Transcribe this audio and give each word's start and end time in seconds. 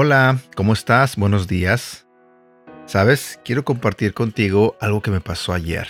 Hola, 0.00 0.38
¿cómo 0.54 0.74
estás? 0.74 1.16
Buenos 1.16 1.48
días. 1.48 2.06
Sabes, 2.86 3.40
quiero 3.44 3.64
compartir 3.64 4.14
contigo 4.14 4.76
algo 4.80 5.02
que 5.02 5.10
me 5.10 5.20
pasó 5.20 5.52
ayer. 5.52 5.88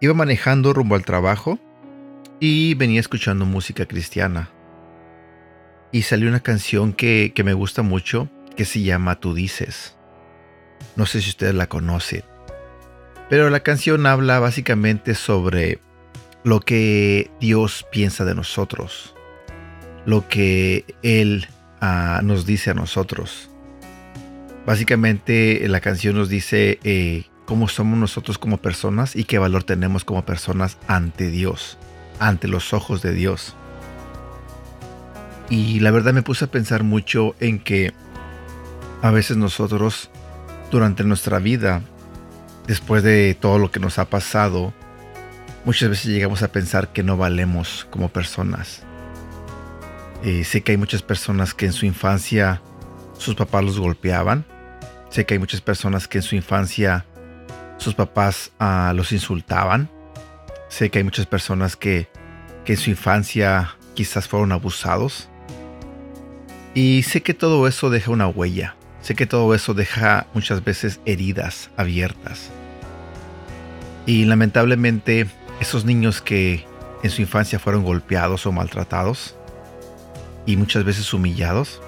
Iba 0.00 0.14
manejando 0.14 0.72
rumbo 0.72 0.94
al 0.94 1.04
trabajo 1.04 1.58
y 2.40 2.74
venía 2.74 2.98
escuchando 2.98 3.44
música 3.44 3.86
cristiana. 3.86 4.50
Y 5.92 6.02
salió 6.02 6.28
una 6.28 6.40
canción 6.40 6.92
que, 6.92 7.32
que 7.34 7.44
me 7.44 7.52
gusta 7.52 7.82
mucho 7.82 8.30
que 8.56 8.64
se 8.64 8.82
llama 8.82 9.20
Tú 9.20 9.34
dices. 9.34 9.96
No 10.96 11.06
sé 11.06 11.20
si 11.20 11.30
ustedes 11.30 11.54
la 11.54 11.68
conocen. 11.68 12.24
Pero 13.28 13.48
la 13.50 13.60
canción 13.60 14.06
habla 14.06 14.40
básicamente 14.40 15.14
sobre 15.14 15.78
lo 16.42 16.60
que 16.60 17.30
Dios 17.40 17.86
piensa 17.92 18.24
de 18.24 18.34
nosotros. 18.34 19.14
Lo 20.04 20.28
que 20.28 20.84
Él 21.02 21.46
nos 22.22 22.46
dice 22.46 22.70
a 22.70 22.74
nosotros. 22.74 23.50
Básicamente 24.66 25.66
la 25.68 25.80
canción 25.80 26.16
nos 26.16 26.28
dice 26.28 26.78
eh, 26.84 27.24
cómo 27.46 27.68
somos 27.68 27.98
nosotros 27.98 28.38
como 28.38 28.58
personas 28.58 29.16
y 29.16 29.24
qué 29.24 29.38
valor 29.38 29.64
tenemos 29.64 30.04
como 30.04 30.24
personas 30.24 30.76
ante 30.86 31.30
Dios, 31.30 31.78
ante 32.18 32.46
los 32.46 32.72
ojos 32.72 33.02
de 33.02 33.14
Dios. 33.14 33.56
Y 35.48 35.80
la 35.80 35.90
verdad 35.90 36.12
me 36.12 36.22
puse 36.22 36.44
a 36.44 36.50
pensar 36.50 36.84
mucho 36.84 37.34
en 37.40 37.58
que 37.58 37.92
a 39.02 39.10
veces 39.10 39.36
nosotros 39.36 40.10
durante 40.70 41.04
nuestra 41.04 41.38
vida, 41.38 41.82
después 42.66 43.02
de 43.02 43.36
todo 43.38 43.58
lo 43.58 43.70
que 43.70 43.80
nos 43.80 43.98
ha 43.98 44.04
pasado, 44.06 44.72
muchas 45.64 45.90
veces 45.90 46.06
llegamos 46.06 46.42
a 46.42 46.52
pensar 46.52 46.88
que 46.88 47.02
no 47.02 47.16
valemos 47.16 47.86
como 47.90 48.08
personas 48.08 48.84
eh, 50.22 50.44
sé 50.44 50.60
que 50.62 50.72
hay 50.72 50.78
muchas 50.78 51.02
personas 51.02 51.54
que 51.54 51.66
en 51.66 51.72
su 51.72 51.86
infancia 51.86 52.60
sus 53.16 53.34
papás 53.34 53.64
los 53.64 53.78
golpeaban. 53.78 54.44
Sé 55.08 55.24
que 55.24 55.34
hay 55.34 55.40
muchas 55.40 55.60
personas 55.60 56.06
que 56.08 56.18
en 56.18 56.22
su 56.22 56.36
infancia 56.36 57.06
sus 57.78 57.94
papás 57.94 58.52
ah, 58.58 58.92
los 58.94 59.12
insultaban. 59.12 59.90
Sé 60.68 60.90
que 60.90 60.98
hay 60.98 61.04
muchas 61.04 61.26
personas 61.26 61.74
que, 61.74 62.08
que 62.64 62.74
en 62.74 62.78
su 62.78 62.90
infancia 62.90 63.76
quizás 63.94 64.28
fueron 64.28 64.52
abusados. 64.52 65.28
Y 66.74 67.02
sé 67.02 67.22
que 67.22 67.34
todo 67.34 67.66
eso 67.66 67.88
deja 67.88 68.10
una 68.10 68.28
huella. 68.28 68.76
Sé 69.02 69.14
que 69.14 69.26
todo 69.26 69.54
eso 69.54 69.74
deja 69.74 70.26
muchas 70.34 70.62
veces 70.64 71.00
heridas 71.06 71.70
abiertas. 71.76 72.50
Y 74.06 74.24
lamentablemente 74.24 75.26
esos 75.60 75.84
niños 75.84 76.20
que 76.20 76.64
en 77.02 77.10
su 77.10 77.22
infancia 77.22 77.58
fueron 77.58 77.82
golpeados 77.82 78.46
o 78.46 78.52
maltratados, 78.52 79.36
y 80.46 80.56
muchas 80.56 80.84
veces 80.84 81.12
humillados, 81.12 81.80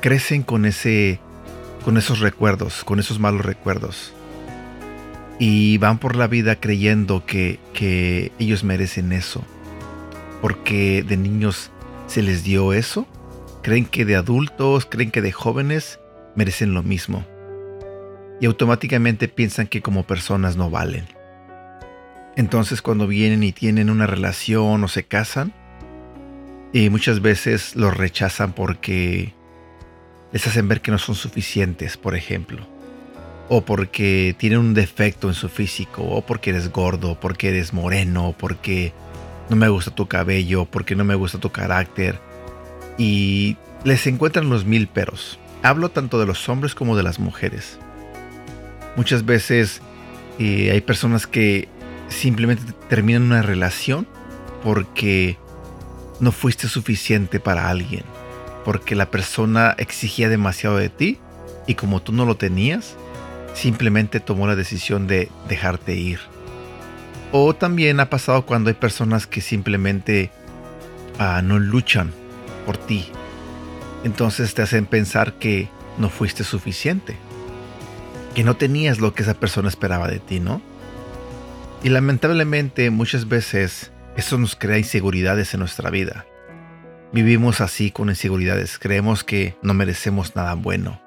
crecen 0.00 0.42
con 0.42 0.64
ese 0.64 1.20
con 1.84 1.96
esos 1.96 2.18
recuerdos, 2.18 2.82
con 2.82 2.98
esos 2.98 3.20
malos 3.20 3.44
recuerdos. 3.44 4.12
Y 5.38 5.78
van 5.78 5.98
por 5.98 6.16
la 6.16 6.26
vida 6.26 6.56
creyendo 6.56 7.24
que, 7.24 7.60
que 7.74 8.32
ellos 8.40 8.64
merecen 8.64 9.12
eso. 9.12 9.44
Porque 10.40 11.04
de 11.06 11.16
niños 11.16 11.70
se 12.08 12.22
les 12.22 12.42
dio 12.42 12.72
eso. 12.72 13.06
Creen 13.62 13.84
que 13.84 14.04
de 14.04 14.16
adultos, 14.16 14.86
creen 14.86 15.12
que 15.12 15.22
de 15.22 15.30
jóvenes 15.30 16.00
merecen 16.36 16.74
lo 16.74 16.82
mismo. 16.82 17.24
Y 18.40 18.46
automáticamente 18.46 19.28
piensan 19.28 19.66
que 19.66 19.82
como 19.82 20.06
personas 20.06 20.56
no 20.56 20.70
valen. 20.70 21.06
Entonces 22.36 22.82
cuando 22.82 23.06
vienen 23.06 23.42
y 23.42 23.52
tienen 23.52 23.90
una 23.90 24.06
relación 24.06 24.84
o 24.84 24.88
se 24.88 25.04
casan, 25.04 25.52
y 26.72 26.90
muchas 26.90 27.22
veces 27.22 27.74
los 27.74 27.96
rechazan 27.96 28.52
porque 28.52 29.32
les 30.32 30.46
hacen 30.46 30.68
ver 30.68 30.82
que 30.82 30.90
no 30.90 30.98
son 30.98 31.14
suficientes, 31.14 31.96
por 31.96 32.14
ejemplo. 32.14 32.66
O 33.48 33.64
porque 33.64 34.34
tienen 34.38 34.58
un 34.58 34.74
defecto 34.74 35.28
en 35.28 35.34
su 35.34 35.48
físico, 35.48 36.02
o 36.02 36.20
porque 36.26 36.50
eres 36.50 36.70
gordo, 36.70 37.18
porque 37.18 37.48
eres 37.48 37.72
moreno, 37.72 38.34
porque 38.36 38.92
no 39.48 39.56
me 39.56 39.68
gusta 39.68 39.94
tu 39.94 40.06
cabello, 40.06 40.66
porque 40.66 40.96
no 40.96 41.04
me 41.04 41.14
gusta 41.14 41.38
tu 41.38 41.50
carácter. 41.50 42.18
Y 42.98 43.56
les 43.84 44.06
encuentran 44.06 44.50
los 44.50 44.66
mil 44.66 44.88
peros. 44.88 45.38
Hablo 45.62 45.90
tanto 45.90 46.18
de 46.18 46.26
los 46.26 46.48
hombres 46.48 46.74
como 46.74 46.96
de 46.96 47.02
las 47.02 47.18
mujeres. 47.18 47.78
Muchas 48.96 49.24
veces 49.24 49.82
eh, 50.38 50.70
hay 50.70 50.80
personas 50.80 51.26
que 51.26 51.68
simplemente 52.08 52.72
terminan 52.88 53.22
una 53.22 53.42
relación 53.42 54.06
porque 54.62 55.38
no 56.20 56.32
fuiste 56.32 56.68
suficiente 56.68 57.40
para 57.40 57.68
alguien, 57.68 58.04
porque 58.64 58.94
la 58.94 59.10
persona 59.10 59.74
exigía 59.78 60.28
demasiado 60.28 60.76
de 60.76 60.88
ti 60.88 61.18
y 61.66 61.74
como 61.74 62.00
tú 62.00 62.12
no 62.12 62.24
lo 62.24 62.36
tenías, 62.36 62.96
simplemente 63.54 64.20
tomó 64.20 64.46
la 64.46 64.56
decisión 64.56 65.06
de 65.06 65.30
dejarte 65.48 65.94
ir. 65.94 66.20
O 67.32 67.54
también 67.54 68.00
ha 68.00 68.08
pasado 68.08 68.46
cuando 68.46 68.68
hay 68.68 68.74
personas 68.74 69.26
que 69.26 69.40
simplemente 69.40 70.30
ah, 71.18 71.42
no 71.42 71.58
luchan 71.58 72.12
por 72.64 72.76
ti. 72.76 73.06
Entonces 74.06 74.54
te 74.54 74.62
hacen 74.62 74.86
pensar 74.86 75.32
que 75.32 75.68
no 75.98 76.10
fuiste 76.10 76.44
suficiente. 76.44 77.16
Que 78.36 78.44
no 78.44 78.56
tenías 78.56 79.00
lo 79.00 79.14
que 79.14 79.24
esa 79.24 79.34
persona 79.34 79.68
esperaba 79.68 80.06
de 80.06 80.20
ti, 80.20 80.38
¿no? 80.38 80.62
Y 81.82 81.88
lamentablemente 81.88 82.90
muchas 82.90 83.26
veces 83.26 83.90
eso 84.16 84.38
nos 84.38 84.54
crea 84.54 84.78
inseguridades 84.78 85.54
en 85.54 85.58
nuestra 85.58 85.90
vida. 85.90 86.24
Vivimos 87.12 87.60
así 87.60 87.90
con 87.90 88.08
inseguridades, 88.08 88.78
creemos 88.78 89.24
que 89.24 89.56
no 89.60 89.74
merecemos 89.74 90.36
nada 90.36 90.54
bueno. 90.54 91.02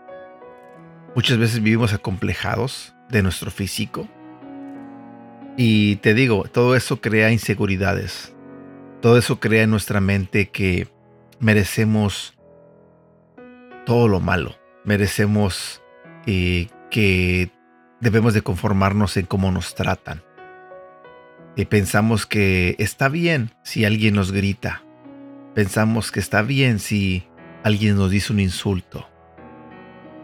Muchas 1.15 1.37
veces 1.37 1.63
vivimos 1.63 1.93
acomplejados 1.93 2.93
de 3.09 3.23
nuestro 3.23 3.49
físico. 3.49 4.09
Y 5.55 5.95
te 5.97 6.13
digo, 6.13 6.43
todo 6.51 6.75
eso 6.75 6.99
crea 6.99 7.31
inseguridades. 7.31 8.33
Todo 9.01 9.17
eso 9.17 9.39
crea 9.39 9.63
en 9.63 9.69
nuestra 9.69 10.01
mente 10.01 10.49
que 10.49 10.89
merecemos 11.39 12.35
todo 13.89 14.07
lo 14.07 14.19
malo. 14.19 14.55
Merecemos 14.85 15.81
eh, 16.25 16.67
que 16.89 17.51
debemos 17.99 18.33
de 18.33 18.41
conformarnos 18.41 19.17
en 19.17 19.25
cómo 19.25 19.51
nos 19.51 19.75
tratan 19.75 20.23
pensamos 21.65 22.25
que 22.25 22.75
está 22.79 23.09
bien 23.09 23.51
si 23.63 23.85
alguien 23.85 24.15
nos 24.15 24.31
grita. 24.31 24.83
Pensamos 25.55 26.11
que 26.11 26.19
está 26.19 26.41
bien 26.41 26.79
si 26.79 27.25
alguien 27.63 27.95
nos 27.95 28.11
dice 28.11 28.33
un 28.33 28.39
insulto. 28.39 29.07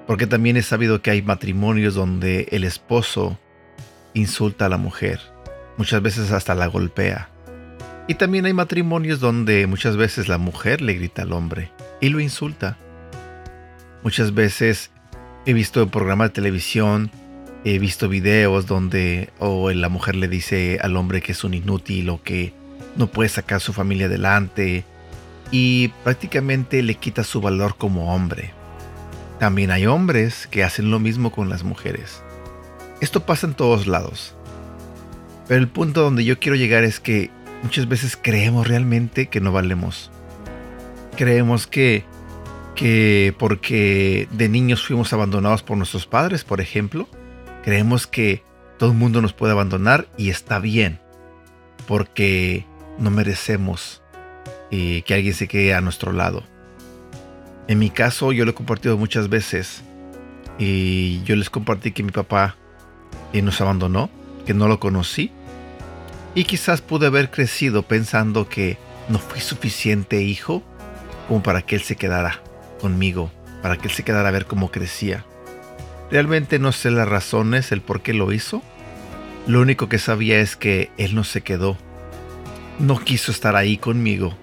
Porque 0.08 0.28
también 0.28 0.56
he 0.58 0.62
sabido 0.62 1.02
que 1.02 1.12
hay 1.12 1.22
matrimonios 1.22 1.96
donde 1.96 2.48
el 2.52 2.64
esposo 2.64 3.40
insulta 4.14 4.68
a 4.68 4.70
la 4.70 4.78
mujer. 4.78 5.20
Muchas 5.78 6.02
veces 6.02 6.31
hasta 6.31 6.56
la 6.56 6.68
golpea. 6.68 7.30
Y 8.08 8.16
también 8.16 8.46
hay 8.46 8.54
matrimonios 8.54 9.20
donde 9.20 9.66
muchas 9.66 9.98
veces 9.98 10.28
la 10.28 10.38
mujer 10.38 10.81
le 10.81 10.94
grita 10.94 11.24
al 11.24 11.34
hombre 11.34 11.72
y 12.02 12.09
lo 12.09 12.20
insulta. 12.20 12.78
Muchas 14.06 14.34
veces 14.34 14.92
he 15.46 15.52
visto 15.52 15.86
programas 15.90 16.30
de 16.30 16.36
televisión 16.36 17.12
He 17.68 17.80
visto 17.80 18.08
videos 18.08 18.68
donde 18.68 19.32
la 19.40 19.90
mujer 19.90 20.16
le 20.16 20.28
dice 20.28 20.78
al 20.84 20.96
hombre 20.98 21.24
que 21.24 21.32
es 21.32 21.44
un 21.44 21.56
inútil 21.56 22.10
o 22.12 22.22
que 22.22 22.54
no 22.96 23.08
puede 23.08 23.28
sacar 23.28 23.60
su 23.60 23.74
familia 23.74 24.06
adelante 24.06 24.86
y 25.50 25.88
prácticamente 26.04 26.84
le 26.84 26.94
quita 26.94 27.24
su 27.24 27.42
valor 27.42 27.76
como 27.76 28.14
hombre. 28.14 28.54
También 29.40 29.72
hay 29.72 29.88
hombres 29.88 30.46
que 30.46 30.63
hacen 30.63 30.92
lo 30.92 31.00
mismo 31.00 31.31
con 31.31 31.50
las 31.50 31.63
mujeres. 31.63 32.22
Esto 33.01 33.25
pasa 33.25 33.48
en 33.48 33.56
todos 33.56 33.88
lados. 33.88 34.36
Pero 35.48 35.60
el 35.60 35.68
punto 35.68 36.04
donde 36.04 36.24
yo 36.24 36.40
quiero 36.40 36.56
llegar 36.56 36.84
es 36.84 37.00
que 37.00 37.31
muchas 37.63 37.88
veces 37.88 38.16
creemos 38.16 38.68
realmente 38.68 39.25
que 39.25 39.42
no 39.42 39.51
valemos. 39.51 40.12
Creemos 41.18 41.66
que 41.66 42.06
que 42.75 43.33
porque 43.39 44.27
de 44.31 44.50
niños 44.50 44.86
fuimos 44.86 45.13
abandonados 45.13 45.63
por 45.63 45.77
nuestros 45.77 46.06
padres, 46.06 46.44
por 46.44 46.62
ejemplo, 46.62 47.07
Creemos 47.66 48.06
que 48.06 48.44
todo 48.77 48.92
el 48.92 48.95
mundo 48.95 49.24
nos 49.24 49.33
puede 49.33 49.54
abandonar 49.54 50.07
y 50.19 50.30
está 50.30 50.60
bien, 50.60 51.00
porque 51.88 52.63
no 53.00 53.10
merecemos 53.10 54.04
eh, 54.69 55.01
que 55.04 55.16
alguien 55.16 55.33
se 55.33 55.48
quede 55.48 55.74
a 55.74 55.81
nuestro 55.81 56.12
lado. 56.12 56.44
En 57.68 57.80
mi 57.80 57.89
caso, 57.89 58.31
yo 58.31 58.45
lo 58.45 58.51
he 58.51 58.54
compartido 58.54 59.00
muchas 59.00 59.30
veces 59.30 59.81
y 60.60 61.24
yo 61.24 61.36
les 61.36 61.50
compartí 61.50 61.92
que 61.92 62.04
mi 62.04 62.12
papá 62.12 62.56
eh, 63.33 63.42
nos 63.42 63.60
abandonó, 63.62 64.12
que 64.45 64.54
no 64.54 64.68
lo 64.68 64.80
conocí 64.80 65.31
y 66.36 66.44
quizás 66.44 66.81
pude 66.81 67.07
haber 67.07 67.31
crecido 67.31 67.81
pensando 67.81 68.48
que 68.48 68.77
no 69.10 69.18
fui 69.18 69.39
suficiente 69.39 70.22
hijo 70.22 70.62
como 71.27 71.42
para 71.42 71.63
que 71.63 71.77
él 71.77 71.81
se 71.81 71.95
quedara 71.95 72.44
para 73.62 73.78
que 73.78 73.88
él 73.88 73.94
se 73.94 74.04
quedara 74.04 74.30
a 74.30 74.32
ver 74.32 74.46
cómo 74.46 74.72
crecía. 74.72 75.26
Realmente 76.12 76.60
no 76.60 76.72
sé 76.72 76.92
las 76.92 77.08
razones, 77.08 77.72
el 77.72 77.82
por 77.82 78.02
qué 78.02 78.14
lo 78.14 78.32
hizo. 78.32 78.62
Lo 79.48 79.62
único 79.62 79.90
que 79.90 79.98
sabía 79.98 80.40
es 80.40 80.56
que 80.56 80.92
él 80.98 81.16
no 81.16 81.24
se 81.24 81.42
quedó. 81.42 81.78
No 82.80 83.00
quiso 83.00 83.32
estar 83.32 83.56
ahí 83.56 83.78
conmigo. 83.78 84.36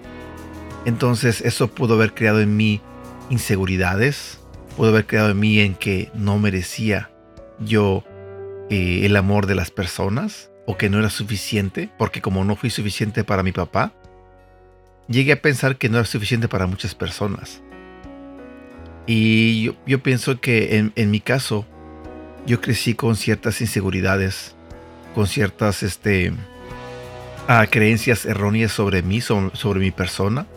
Entonces 0.85 1.41
eso 1.41 1.69
pudo 1.69 1.95
haber 1.95 2.13
creado 2.13 2.41
en 2.41 2.57
mí 2.57 2.81
inseguridades, 3.29 4.39
pudo 4.75 4.89
haber 4.89 5.05
creado 5.05 5.31
en 5.31 5.39
mí 5.39 5.59
en 5.59 5.75
que 5.75 6.11
no 6.13 6.37
merecía 6.39 7.09
yo 7.59 8.03
eh, 8.69 9.05
el 9.05 9.15
amor 9.15 9.45
de 9.45 9.55
las 9.55 9.71
personas 9.71 10.51
o 10.65 10.77
que 10.77 10.89
no 10.89 10.99
era 10.99 11.09
suficiente, 11.09 11.89
porque 11.97 12.21
como 12.21 12.43
no 12.43 12.55
fui 12.55 12.69
suficiente 12.69 13.23
para 13.23 13.43
mi 13.43 13.51
papá, 13.51 13.93
llegué 15.07 15.33
a 15.33 15.41
pensar 15.41 15.77
que 15.77 15.89
no 15.89 15.97
era 15.97 16.05
suficiente 16.05 16.47
para 16.47 16.67
muchas 16.67 16.95
personas. 16.95 17.61
Y 19.05 19.71
yo, 19.85 20.01
pienso 20.01 20.39
que 20.39 20.91
en, 20.95 21.11
mi 21.11 21.19
caso, 21.19 21.65
yo 22.45 22.61
crecí 22.61 22.93
con 22.93 23.15
ciertas 23.15 23.59
inseguridades, 23.59 24.55
con 25.13 25.27
ciertas 25.27 25.83
este, 25.83 26.31
ah, 27.47 27.67
creencias 27.69 28.25
erróneas 28.25 28.71
sobre 28.71 29.01
mí, 29.01 29.19
sobre, 29.19 29.79
mi 29.79 29.91
persona. 29.91 30.47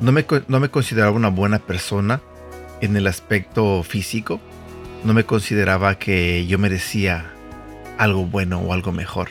No 0.00 0.12
me, 0.12 0.24
no 0.48 0.60
me 0.60 0.70
consideraba 0.70 1.12
una 1.12 1.28
buena 1.28 1.58
persona 1.58 2.20
en 2.80 2.96
el 2.96 3.06
aspecto 3.06 3.82
físico. 3.82 4.40
No 5.04 5.12
me 5.12 5.24
consideraba 5.24 5.98
que 5.98 6.46
yo 6.46 6.58
merecía 6.58 7.30
algo 7.98 8.24
bueno 8.24 8.60
o 8.60 8.72
algo 8.72 8.92
mejor. 8.92 9.28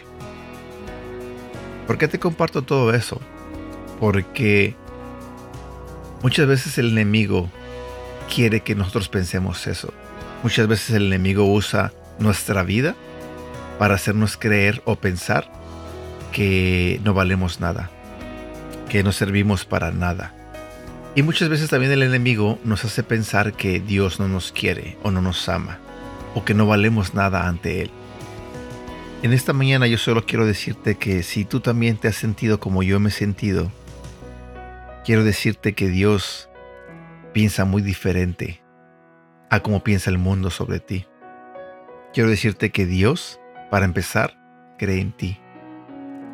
¿Por 1.88 1.98
qué 1.98 2.08
te 2.08 2.20
comparto 2.20 2.62
todo 2.62 2.94
eso? 2.94 3.20
Porque 4.00 4.76
muchas 6.22 6.48
veces 6.48 6.78
el 6.78 6.92
enemigo 6.92 7.50
quiere 8.24 8.62
que 8.62 8.76
nosotros 8.76 9.10
pensemos 9.10 9.68
eso. 9.68 9.94
Muchas 10.44 10.68
veces 10.68 10.92
el 10.96 11.08
enemigo 11.08 11.46
usa 11.46 11.94
nuestra 12.20 12.64
vida 12.64 12.96
para 13.80 13.96
hacernos 13.96 14.38
creer 14.38 14.82
o 14.86 14.96
pensar 14.96 15.52
que 16.32 17.00
no 17.04 17.14
valemos 17.14 17.60
nada, 17.60 17.90
que 18.90 19.04
no 19.04 19.12
servimos 19.12 19.66
para 19.66 19.92
nada. 19.92 20.34
Y 21.16 21.22
muchas 21.22 21.48
veces 21.50 21.70
también 21.70 21.92
el 21.92 22.04
enemigo 22.04 22.60
nos 22.64 22.84
hace 22.86 23.04
pensar 23.04 23.54
que 23.54 23.80
Dios 23.80 24.20
no 24.20 24.28
nos 24.28 24.52
quiere 24.52 24.98
o 25.04 25.12
no 25.12 25.22
nos 25.22 25.48
ama, 25.48 25.80
o 26.34 26.44
que 26.44 26.54
no 26.54 26.66
valemos 26.66 27.14
nada 27.14 27.48
ante 27.48 27.84
Él. 27.84 27.92
En 29.22 29.32
esta 29.32 29.54
mañana 29.54 29.88
yo 29.88 29.98
solo 29.98 30.26
quiero 30.26 30.46
decirte 30.46 30.96
que 30.96 31.24
si 31.24 31.46
tú 31.46 31.60
también 31.60 31.98
te 31.98 32.10
has 32.10 32.16
sentido 32.16 32.60
como 32.60 32.84
yo 32.84 33.00
me 33.00 33.10
he 33.10 33.12
sentido, 33.12 33.72
quiero 35.06 35.24
decirte 35.24 35.74
que 35.74 35.88
Dios 35.88 36.50
piensa 37.34 37.66
muy 37.66 37.82
diferente 37.82 38.64
a 39.50 39.60
cómo 39.60 39.84
piensa 39.84 40.10
el 40.10 40.18
mundo 40.18 40.50
sobre 40.50 40.80
ti. 40.80 41.06
Quiero 42.14 42.30
decirte 42.30 42.72
que 42.72 42.86
Dios, 42.86 43.40
para 43.72 43.86
empezar, 43.86 44.38
cree 44.78 45.02
en 45.02 45.12
ti. 45.12 45.40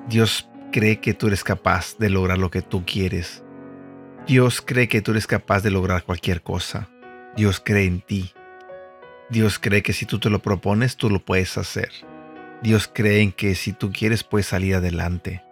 Dios 0.07 0.50
cree 0.72 1.00
que 1.00 1.13
tú 1.13 1.28
eres 1.28 1.44
capaz 1.44 1.98
de 1.98 2.10
lograr 2.10 2.38
lo 2.38 2.51
que 2.51 2.62
tú 2.62 2.84
quieres. 2.86 3.44
Dios 4.28 4.62
cree 4.62 4.88
que 4.88 5.01
tú 5.01 5.12
eres 5.12 5.25
capaz 5.25 5.63
de 5.63 5.72
lograr 5.72 6.04
cualquier 6.04 6.42
cosa. 6.42 6.90
Dios 7.36 7.62
cree 7.63 7.86
en 7.86 8.01
ti. 8.01 8.34
Dios 9.30 9.60
cree 9.60 9.84
que 9.84 9.94
si 9.94 10.06
tú 10.06 10.19
te 10.19 10.30
lo 10.30 10.40
propones, 10.42 10.98
tú 10.98 11.10
lo 11.10 11.24
puedes 11.24 11.57
hacer. 11.57 11.92
Dios 12.62 12.90
cree 12.94 13.22
en 13.22 13.31
que 13.31 13.56
si 13.56 13.72
tú 13.72 13.92
quieres 13.92 14.24
puedes 14.24 14.48
salir 14.48 14.75
adelante. 14.75 15.44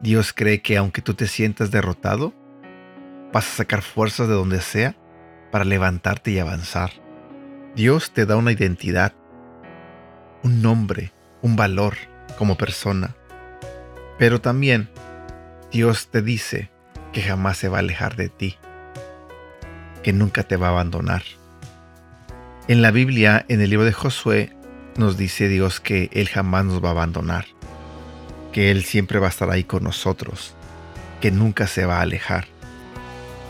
Dios 0.00 0.32
cree 0.32 0.60
que 0.60 0.76
aunque 0.76 1.02
tú 1.02 1.14
te 1.14 1.26
sientas 1.26 1.70
derrotado, 1.70 2.34
vas 3.32 3.46
a 3.46 3.56
sacar 3.56 3.82
fuerzas 3.82 4.28
de 4.28 4.34
donde 4.34 4.60
sea 4.60 4.96
para 5.50 5.64
levantarte 5.64 6.30
y 6.30 6.38
avanzar. 6.38 6.90
Dios 7.74 8.12
te 8.12 8.26
da 8.26 8.36
una 8.36 8.52
identidad, 8.52 9.12
un 10.42 10.62
nombre, 10.62 11.12
un 11.42 11.56
valor 11.56 11.96
como 12.38 12.56
persona. 12.56 13.14
Pero 14.18 14.40
también 14.40 14.88
Dios 15.70 16.08
te 16.08 16.22
dice 16.22 16.70
que 17.12 17.22
jamás 17.22 17.56
se 17.56 17.68
va 17.68 17.78
a 17.78 17.80
alejar 17.80 18.16
de 18.16 18.28
ti, 18.28 18.56
que 20.02 20.12
nunca 20.12 20.42
te 20.42 20.56
va 20.56 20.68
a 20.68 20.70
abandonar. 20.70 21.22
En 22.68 22.82
la 22.82 22.90
Biblia, 22.90 23.44
en 23.48 23.60
el 23.60 23.70
libro 23.70 23.84
de 23.84 23.92
Josué, 23.92 24.52
nos 24.96 25.16
dice 25.16 25.48
Dios 25.48 25.80
que 25.80 26.10
Él 26.12 26.28
jamás 26.28 26.64
nos 26.64 26.82
va 26.84 26.88
a 26.88 26.92
abandonar, 26.92 27.46
que 28.52 28.70
Él 28.70 28.84
siempre 28.84 29.18
va 29.18 29.26
a 29.26 29.30
estar 29.30 29.50
ahí 29.50 29.64
con 29.64 29.84
nosotros, 29.84 30.54
que 31.20 31.30
nunca 31.30 31.66
se 31.66 31.86
va 31.86 31.98
a 31.98 32.02
alejar. 32.02 32.46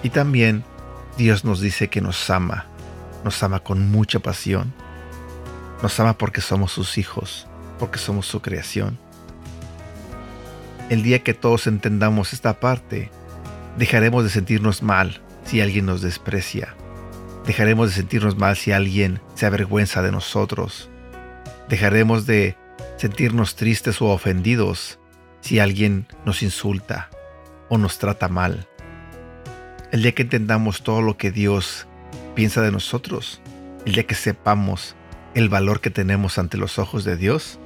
Y 0.02 0.10
también 0.10 0.64
Dios 1.18 1.44
nos 1.44 1.60
dice 1.60 1.88
que 1.88 2.00
nos 2.00 2.30
ama, 2.30 2.66
nos 3.24 3.42
ama 3.42 3.60
con 3.60 3.90
mucha 3.90 4.18
pasión, 4.20 4.72
nos 5.82 5.98
ama 6.00 6.16
porque 6.16 6.40
somos 6.40 6.72
sus 6.72 6.98
hijos, 6.98 7.46
porque 7.78 7.98
somos 7.98 8.26
su 8.26 8.40
creación. 8.40 8.98
El 10.88 11.02
día 11.02 11.22
que 11.22 11.34
todos 11.34 11.66
entendamos 11.66 12.32
esta 12.32 12.58
parte, 12.58 13.10
dejaremos 13.76 14.24
de 14.24 14.30
sentirnos 14.30 14.82
mal 14.82 15.20
si 15.44 15.60
alguien 15.60 15.86
nos 15.86 16.02
desprecia. 16.02 16.74
Dejaremos 17.46 17.90
de 17.90 17.94
sentirnos 17.96 18.36
mal 18.36 18.56
si 18.56 18.72
alguien 18.72 19.20
se 19.34 19.46
avergüenza 19.46 20.02
de 20.02 20.12
nosotros. 20.12 20.90
Dejaremos 21.68 22.26
de 22.26 22.56
sentirnos 22.96 23.56
tristes 23.56 24.02
o 24.02 24.06
ofendidos 24.06 24.98
si 25.40 25.58
alguien 25.58 26.06
nos 26.24 26.42
insulta 26.42 27.10
o 27.68 27.78
nos 27.78 27.98
trata 27.98 28.28
mal. 28.28 28.69
El 29.90 30.02
día 30.02 30.12
que 30.12 30.22
entendamos 30.22 30.82
todo 30.82 31.02
lo 31.02 31.16
que 31.16 31.32
Dios 31.32 31.88
piensa 32.36 32.62
de 32.62 32.70
nosotros, 32.70 33.40
el 33.84 33.94
día 33.94 34.06
que 34.06 34.14
sepamos 34.14 34.94
el 35.34 35.48
valor 35.48 35.80
que 35.80 35.90
tenemos 35.90 36.38
ante 36.38 36.58
los 36.58 36.78
ojos 36.78 37.04
de 37.04 37.16
Dios, 37.16 37.58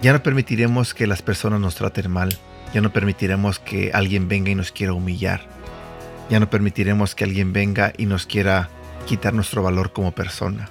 ya 0.00 0.12
no 0.12 0.22
permitiremos 0.22 0.94
que 0.94 1.08
las 1.08 1.20
personas 1.20 1.58
nos 1.58 1.74
traten 1.74 2.08
mal, 2.12 2.38
ya 2.72 2.80
no 2.80 2.92
permitiremos 2.92 3.58
que 3.58 3.90
alguien 3.92 4.28
venga 4.28 4.52
y 4.52 4.54
nos 4.54 4.70
quiera 4.70 4.92
humillar, 4.92 5.40
ya 6.30 6.38
no 6.38 6.48
permitiremos 6.48 7.16
que 7.16 7.24
alguien 7.24 7.52
venga 7.52 7.92
y 7.98 8.06
nos 8.06 8.26
quiera 8.26 8.70
quitar 9.04 9.34
nuestro 9.34 9.64
valor 9.64 9.92
como 9.92 10.12
persona. 10.12 10.70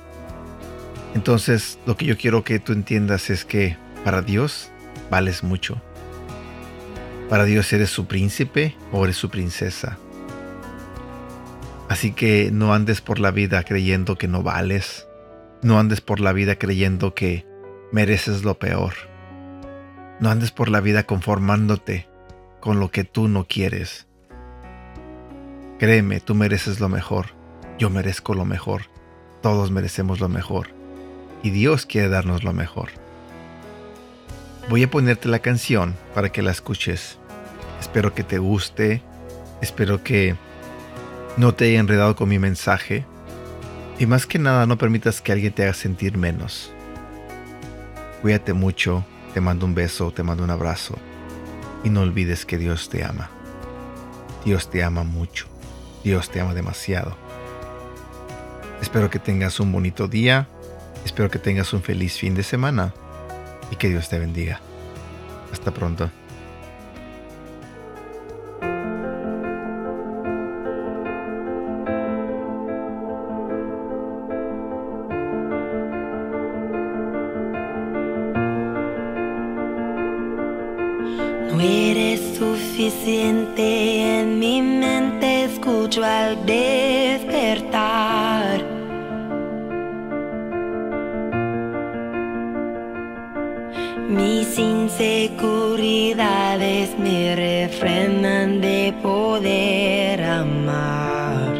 Entonces, 1.15 1.79
lo 1.85 1.97
que 1.97 2.05
yo 2.05 2.17
quiero 2.17 2.45
que 2.45 2.59
tú 2.59 2.71
entiendas 2.71 3.29
es 3.29 3.43
que 3.43 3.75
para 4.05 4.21
Dios 4.21 4.71
vales 5.09 5.43
mucho. 5.43 5.81
Para 7.29 7.45
Dios 7.45 7.71
eres 7.73 7.89
su 7.89 8.07
príncipe 8.07 8.75
o 8.91 9.03
eres 9.03 9.17
su 9.17 9.29
princesa. 9.29 9.97
Así 11.89 12.11
que 12.11 12.49
no 12.51 12.73
andes 12.73 13.01
por 13.01 13.19
la 13.19 13.31
vida 13.31 13.63
creyendo 13.63 14.17
que 14.17 14.27
no 14.27 14.43
vales. 14.43 15.07
No 15.61 15.79
andes 15.79 16.01
por 16.01 16.19
la 16.19 16.33
vida 16.33 16.57
creyendo 16.57 17.13
que 17.13 17.45
mereces 17.91 18.43
lo 18.43 18.59
peor. 18.59 18.93
No 20.19 20.29
andes 20.29 20.51
por 20.51 20.69
la 20.69 20.81
vida 20.81 21.03
conformándote 21.03 22.07
con 22.59 22.79
lo 22.79 22.91
que 22.91 23.03
tú 23.03 23.27
no 23.27 23.45
quieres. 23.45 24.07
Créeme, 25.79 26.19
tú 26.19 26.35
mereces 26.35 26.79
lo 26.79 26.89
mejor. 26.89 27.27
Yo 27.77 27.89
merezco 27.89 28.33
lo 28.33 28.45
mejor. 28.45 28.83
Todos 29.41 29.71
merecemos 29.71 30.19
lo 30.19 30.29
mejor 30.29 30.77
y 31.43 31.49
Dios 31.49 31.85
quiere 31.85 32.09
darnos 32.09 32.43
lo 32.43 32.53
mejor. 32.53 32.89
Voy 34.69 34.83
a 34.83 34.89
ponerte 34.89 35.29
la 35.29 35.39
canción 35.39 35.95
para 36.13 36.29
que 36.29 36.41
la 36.41 36.51
escuches. 36.51 37.17
Espero 37.79 38.13
que 38.13 38.23
te 38.23 38.37
guste, 38.37 39.01
espero 39.61 40.03
que 40.03 40.35
no 41.37 41.53
te 41.53 41.65
haya 41.65 41.79
enredado 41.79 42.15
con 42.15 42.27
mi 42.27 42.37
mensaje 42.37 43.05
y 43.97 44.05
más 44.05 44.25
que 44.25 44.39
nada 44.39 44.65
no 44.65 44.77
permitas 44.77 45.21
que 45.21 45.31
alguien 45.31 45.53
te 45.53 45.63
haga 45.63 45.73
sentir 45.73 46.17
menos. 46.17 46.71
Cuídate 48.21 48.53
mucho, 48.53 49.05
te 49.33 49.39
mando 49.39 49.65
un 49.65 49.73
beso, 49.73 50.11
te 50.11 50.23
mando 50.23 50.43
un 50.43 50.49
abrazo 50.49 50.97
y 51.83 51.89
no 51.89 52.01
olvides 52.01 52.45
que 52.45 52.57
Dios 52.57 52.89
te 52.89 53.05
ama. 53.05 53.29
Dios 54.43 54.69
te 54.69 54.83
ama 54.83 55.03
mucho, 55.03 55.47
Dios 56.03 56.29
te 56.29 56.41
ama 56.41 56.53
demasiado. 56.53 57.15
Espero 58.81 59.09
que 59.09 59.19
tengas 59.19 59.59
un 59.59 59.71
bonito 59.71 60.07
día 60.07 60.49
Espero 61.05 61.29
que 61.29 61.39
tengas 61.39 61.71
un 61.73 61.81
feliz 61.81 62.17
fin 62.17 62.35
de 62.35 62.43
semana 62.43 62.93
y 63.71 63.75
que 63.75 63.89
Dios 63.89 64.09
te 64.09 64.19
bendiga. 64.19 64.59
Hasta 65.51 65.71
pronto. 65.71 66.09
No 81.51 81.61
eres 81.61 82.37
suficiente 82.37 84.19
en 84.19 84.39
mi 84.39 84.61
mente, 84.61 85.45
escucho 85.45 86.03
al 86.03 86.45
despertar. 86.45 87.56
inseguridades 94.99 96.97
me 96.97 97.35
refrenan 97.35 98.59
de 98.61 98.93
poder 99.03 100.23
amar. 100.23 101.53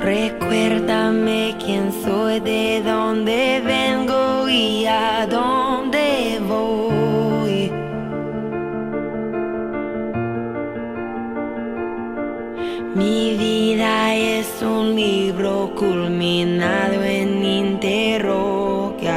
Recuérdame 0.00 1.54
quién 1.62 1.92
soy 2.04 2.40
de 2.40 2.63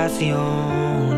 ocasión. 0.07 1.16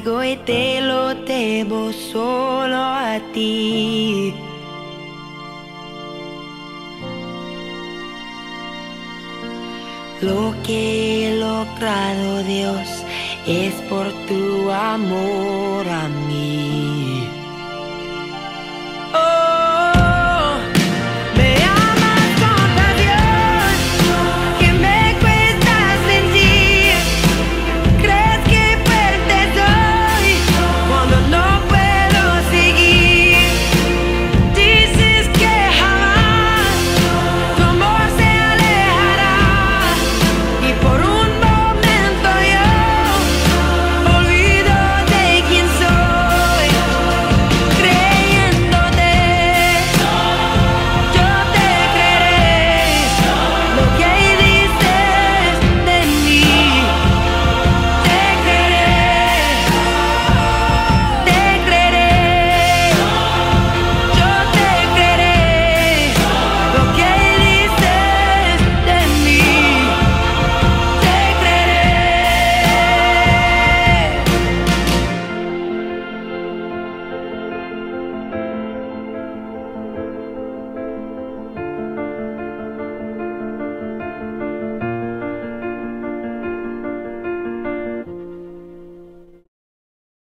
traigo 0.00 0.22
e 0.22 0.36
te 0.36 0.80
lo 0.80 1.14
debo 1.14 1.92
solo 1.92 2.76
a 2.76 3.20
ti. 3.32 4.34
Lo 10.20 10.54
que 10.64 11.28
he 11.28 11.36
logrado 11.36 12.42
Dios 12.44 12.88
es 13.46 13.74
por 13.88 14.06
tu 14.26 14.70
amor 14.70 15.88
a 15.88 16.08
mí. 16.28 17.19